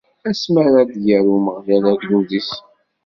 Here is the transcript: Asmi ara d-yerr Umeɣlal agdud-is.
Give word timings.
Asmi 0.29 0.59
ara 0.65 0.81
d-yerr 0.91 1.27
Umeɣlal 1.35 1.83
agdud-is. 1.91 2.51